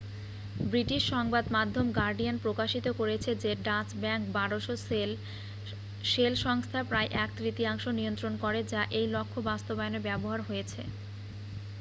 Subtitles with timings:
[0.63, 5.11] British সংবাদমাধ্যম Guardian প্রকাশিত করেছে যে ডাচ ব্যাঙ্ক 1200
[6.11, 10.81] শেল সংস্থার প্রায় এক তৃতীয়াংশ নিয়ন্ত্রণ করে যা এই লক্ষ্য বাস্তবায়নে ব্যবহার হয়েছে